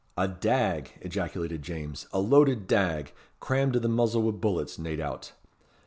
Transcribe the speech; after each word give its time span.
"A 0.17 0.27
dag!" 0.27 0.97
ejaculated 1.03 1.61
James, 1.61 2.07
"a 2.11 2.19
loaded 2.19 2.65
dag, 2.65 3.13
crammed 3.39 3.73
to 3.73 3.79
the 3.79 3.87
muzzle 3.87 4.23
wi' 4.23 4.31
bullets, 4.31 4.79
nae 4.79 4.95
doubt. 4.95 5.33